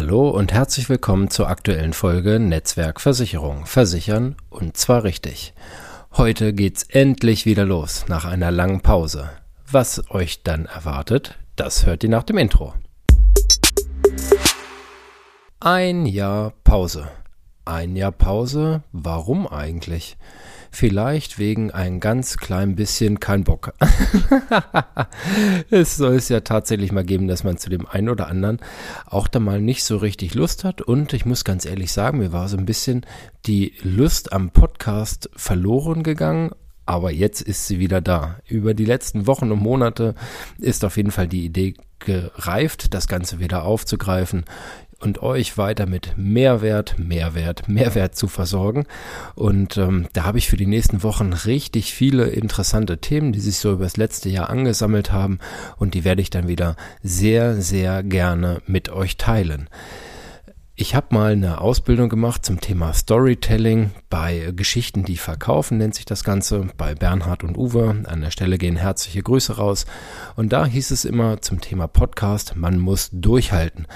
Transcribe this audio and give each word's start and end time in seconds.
Hallo 0.00 0.30
und 0.30 0.52
herzlich 0.52 0.88
willkommen 0.88 1.28
zur 1.28 1.48
aktuellen 1.48 1.92
Folge 1.92 2.38
Netzwerk 2.38 3.00
Versicherung. 3.00 3.66
Versichern 3.66 4.36
und 4.48 4.76
zwar 4.76 5.02
richtig. 5.02 5.54
Heute 6.16 6.52
geht's 6.52 6.84
endlich 6.84 7.46
wieder 7.46 7.64
los 7.64 8.04
nach 8.06 8.24
einer 8.24 8.52
langen 8.52 8.80
Pause. 8.80 9.28
Was 9.68 10.08
euch 10.12 10.44
dann 10.44 10.66
erwartet, 10.66 11.36
das 11.56 11.84
hört 11.84 12.04
ihr 12.04 12.10
nach 12.10 12.22
dem 12.22 12.38
Intro. 12.38 12.74
Ein 15.58 16.06
Jahr 16.06 16.52
Pause. 16.62 17.08
Ein 17.68 17.96
Jahr 17.96 18.12
Pause? 18.12 18.82
Warum 18.92 19.46
eigentlich? 19.46 20.16
Vielleicht 20.70 21.38
wegen 21.38 21.70
ein 21.70 22.00
ganz 22.00 22.38
klein 22.38 22.76
bisschen 22.76 23.20
kein 23.20 23.44
Bock. 23.44 23.74
es 25.70 25.96
soll 25.96 26.14
es 26.14 26.30
ja 26.30 26.40
tatsächlich 26.40 26.92
mal 26.92 27.04
geben, 27.04 27.28
dass 27.28 27.44
man 27.44 27.58
zu 27.58 27.68
dem 27.68 27.86
einen 27.86 28.08
oder 28.08 28.28
anderen 28.28 28.58
auch 29.04 29.28
da 29.28 29.38
mal 29.38 29.60
nicht 29.60 29.84
so 29.84 29.98
richtig 29.98 30.34
Lust 30.34 30.64
hat. 30.64 30.80
Und 30.80 31.12
ich 31.12 31.26
muss 31.26 31.44
ganz 31.44 31.66
ehrlich 31.66 31.92
sagen, 31.92 32.20
mir 32.20 32.32
war 32.32 32.48
so 32.48 32.56
ein 32.56 32.64
bisschen 32.64 33.04
die 33.44 33.74
Lust 33.82 34.32
am 34.32 34.48
Podcast 34.48 35.28
verloren 35.36 36.02
gegangen. 36.02 36.52
Aber 36.88 37.10
jetzt 37.10 37.42
ist 37.42 37.66
sie 37.66 37.80
wieder 37.80 38.00
da. 38.00 38.38
Über 38.48 38.72
die 38.72 38.86
letzten 38.86 39.26
Wochen 39.26 39.52
und 39.52 39.60
Monate 39.60 40.14
ist 40.58 40.86
auf 40.86 40.96
jeden 40.96 41.10
Fall 41.10 41.28
die 41.28 41.44
Idee 41.44 41.74
gereift, 41.98 42.94
das 42.94 43.08
Ganze 43.08 43.40
wieder 43.40 43.64
aufzugreifen 43.64 44.46
und 44.98 45.22
euch 45.22 45.58
weiter 45.58 45.84
mit 45.84 46.14
Mehrwert, 46.16 46.98
Mehrwert, 46.98 47.68
Mehrwert 47.68 48.16
zu 48.16 48.26
versorgen. 48.26 48.86
Und 49.34 49.76
ähm, 49.76 50.08
da 50.14 50.24
habe 50.24 50.38
ich 50.38 50.48
für 50.48 50.56
die 50.56 50.64
nächsten 50.64 51.02
Wochen 51.02 51.34
richtig 51.34 51.92
viele 51.92 52.28
interessante 52.28 52.96
Themen, 52.96 53.32
die 53.32 53.40
sich 53.40 53.58
so 53.58 53.74
über 53.74 53.84
das 53.84 53.98
letzte 53.98 54.30
Jahr 54.30 54.48
angesammelt 54.48 55.12
haben 55.12 55.40
und 55.76 55.92
die 55.92 56.04
werde 56.04 56.22
ich 56.22 56.30
dann 56.30 56.48
wieder 56.48 56.74
sehr, 57.02 57.60
sehr 57.60 58.02
gerne 58.02 58.62
mit 58.66 58.88
euch 58.88 59.18
teilen. 59.18 59.68
Ich 60.80 60.94
habe 60.94 61.08
mal 61.10 61.32
eine 61.32 61.60
Ausbildung 61.60 62.08
gemacht 62.08 62.46
zum 62.46 62.60
Thema 62.60 62.92
Storytelling 62.92 63.90
bei 64.10 64.52
Geschichten, 64.54 65.04
die 65.04 65.16
verkaufen, 65.16 65.76
nennt 65.76 65.96
sich 65.96 66.04
das 66.04 66.22
Ganze, 66.22 66.68
bei 66.76 66.94
Bernhard 66.94 67.42
und 67.42 67.58
Uwe. 67.58 68.04
An 68.06 68.20
der 68.20 68.30
Stelle 68.30 68.58
gehen 68.58 68.76
herzliche 68.76 69.20
Grüße 69.20 69.56
raus. 69.56 69.86
Und 70.36 70.52
da 70.52 70.66
hieß 70.66 70.92
es 70.92 71.04
immer 71.04 71.42
zum 71.42 71.60
Thema 71.60 71.88
Podcast, 71.88 72.54
man 72.54 72.78
muss 72.78 73.10
durchhalten. 73.12 73.88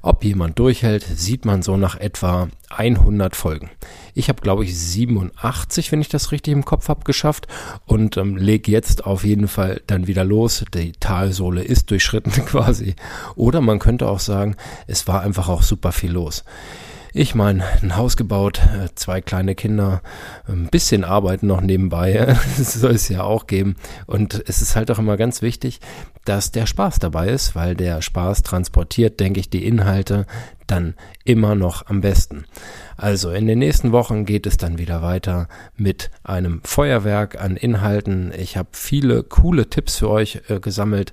Ob 0.00 0.22
jemand 0.22 0.60
durchhält, 0.60 1.02
sieht 1.02 1.44
man 1.44 1.62
so 1.62 1.76
nach 1.76 1.98
etwa 1.98 2.48
100 2.70 3.34
Folgen. 3.34 3.70
Ich 4.14 4.28
habe, 4.28 4.40
glaube 4.42 4.64
ich, 4.64 4.78
87, 4.78 5.90
wenn 5.90 6.00
ich 6.00 6.08
das 6.08 6.32
richtig 6.32 6.52
im 6.52 6.64
Kopf 6.64 6.88
habe, 6.88 7.04
geschafft 7.04 7.46
und 7.86 8.16
ähm, 8.16 8.36
leg 8.36 8.68
jetzt 8.68 9.06
auf 9.06 9.24
jeden 9.24 9.48
Fall 9.48 9.82
dann 9.86 10.06
wieder 10.06 10.24
los. 10.24 10.64
Die 10.74 10.92
Talsohle 10.92 11.62
ist 11.62 11.90
durchschritten 11.90 12.30
quasi. 12.46 12.94
Oder 13.36 13.60
man 13.60 13.78
könnte 13.78 14.08
auch 14.08 14.20
sagen, 14.20 14.56
es 14.86 15.06
war 15.08 15.22
einfach 15.22 15.48
auch 15.48 15.62
super 15.62 15.92
viel 15.92 16.12
los. 16.12 16.27
Ich 17.14 17.34
meine, 17.34 17.64
ein 17.82 17.96
Haus 17.96 18.16
gebaut, 18.16 18.60
äh, 18.60 18.88
zwei 18.94 19.20
kleine 19.20 19.54
Kinder, 19.54 20.02
ein 20.46 20.68
bisschen 20.68 21.04
Arbeit 21.04 21.42
noch 21.42 21.60
nebenbei, 21.60 22.36
das 22.58 22.74
soll 22.80 22.92
es 22.92 23.08
ja 23.08 23.22
auch 23.22 23.46
geben. 23.46 23.76
Und 24.06 24.42
es 24.46 24.60
ist 24.62 24.76
halt 24.76 24.90
auch 24.90 24.98
immer 24.98 25.16
ganz 25.16 25.40
wichtig, 25.40 25.80
dass 26.24 26.52
der 26.52 26.66
Spaß 26.66 26.98
dabei 26.98 27.28
ist, 27.28 27.54
weil 27.54 27.74
der 27.74 28.02
Spaß 28.02 28.42
transportiert, 28.42 29.18
denke 29.18 29.40
ich, 29.40 29.48
die 29.48 29.64
Inhalte 29.64 30.26
dann 30.66 30.94
immer 31.24 31.54
noch 31.54 31.86
am 31.86 32.02
besten. 32.02 32.44
Also 32.98 33.30
in 33.30 33.46
den 33.46 33.58
nächsten 33.58 33.92
Wochen 33.92 34.26
geht 34.26 34.46
es 34.46 34.58
dann 34.58 34.76
wieder 34.76 35.00
weiter 35.00 35.48
mit 35.76 36.10
einem 36.24 36.60
Feuerwerk 36.64 37.40
an 37.40 37.56
Inhalten. 37.56 38.32
Ich 38.36 38.58
habe 38.58 38.68
viele 38.72 39.22
coole 39.22 39.70
Tipps 39.70 39.96
für 39.96 40.10
euch 40.10 40.42
äh, 40.48 40.60
gesammelt 40.60 41.12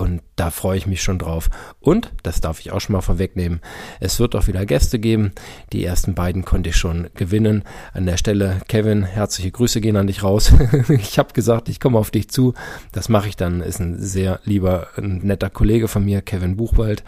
und 0.00 0.22
da 0.36 0.50
freue 0.50 0.78
ich 0.78 0.86
mich 0.86 1.02
schon 1.02 1.18
drauf. 1.18 1.50
Und, 1.80 2.12
das 2.22 2.40
darf 2.40 2.60
ich 2.60 2.72
auch 2.72 2.80
schon 2.80 2.94
mal 2.94 3.02
vorwegnehmen, 3.02 3.60
es 4.00 4.18
wird 4.18 4.34
auch 4.34 4.46
wieder 4.46 4.64
Gäste 4.64 4.98
geben. 4.98 5.32
Die 5.72 5.84
ersten 5.84 6.14
beiden 6.14 6.44
konnte 6.44 6.70
ich 6.70 6.76
schon 6.76 7.08
gewinnen. 7.14 7.64
An 7.92 8.06
der 8.06 8.16
Stelle, 8.16 8.60
Kevin, 8.68 9.04
herzliche 9.04 9.50
Grüße 9.50 9.80
gehen 9.80 9.96
an 9.96 10.06
dich 10.06 10.22
raus. 10.22 10.52
ich 10.88 11.18
habe 11.18 11.32
gesagt, 11.32 11.68
ich 11.68 11.80
komme 11.80 11.98
auf 11.98 12.10
dich 12.10 12.30
zu. 12.30 12.54
Das 12.92 13.08
mache 13.08 13.28
ich 13.28 13.36
dann. 13.36 13.60
Ist 13.60 13.80
ein 13.80 14.00
sehr 14.00 14.40
lieber, 14.44 14.88
ein 14.96 15.18
netter 15.18 15.50
Kollege 15.50 15.88
von 15.88 16.04
mir, 16.04 16.22
Kevin 16.22 16.56
Buchwald, 16.56 17.04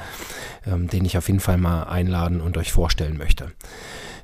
ähm, 0.66 0.88
den 0.88 1.04
ich 1.04 1.16
auf 1.16 1.28
jeden 1.28 1.40
Fall 1.40 1.56
mal 1.56 1.84
einladen 1.84 2.40
und 2.40 2.58
euch 2.58 2.72
vorstellen 2.72 3.16
möchte. 3.16 3.52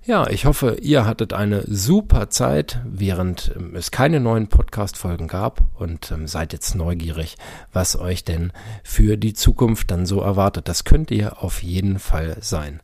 Ja, 0.09 0.27
ich 0.31 0.47
hoffe, 0.47 0.79
ihr 0.81 1.05
hattet 1.05 1.35
eine 1.35 1.65
super 1.67 2.31
Zeit, 2.31 2.81
während 2.87 3.53
ähm, 3.55 3.77
es 3.77 3.91
keine 3.91 4.21
neuen 4.21 4.49
Podcast-Folgen 4.49 5.29
gab 5.29 5.67
und 5.75 6.11
ähm, 6.11 6.27
seid 6.27 6.55
jetzt 6.55 6.75
neugierig, 6.75 7.37
was 7.75 7.95
euch 7.95 8.25
denn 8.25 8.51
für 8.83 9.19
die 9.19 9.35
Zukunft 9.35 9.91
dann 9.91 10.07
so 10.07 10.23
erwartet. 10.23 10.67
Das 10.67 10.85
könnt 10.85 11.11
ihr 11.11 11.43
auf 11.43 11.63
jeden 11.63 11.99
Fall 11.99 12.39
sein. 12.41 12.81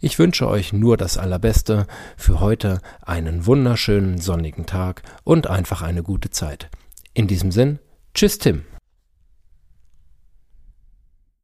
Ich 0.00 0.18
wünsche 0.18 0.48
euch 0.48 0.72
nur 0.72 0.96
das 0.96 1.16
Allerbeste 1.16 1.86
für 2.16 2.40
heute, 2.40 2.80
einen 3.02 3.46
wunderschönen 3.46 4.18
sonnigen 4.18 4.66
Tag 4.66 5.02
und 5.22 5.46
einfach 5.46 5.80
eine 5.80 6.02
gute 6.02 6.30
Zeit. 6.30 6.70
In 7.12 7.28
diesem 7.28 7.52
Sinn, 7.52 7.78
tschüss 8.14 8.38
Tim. 8.38 8.64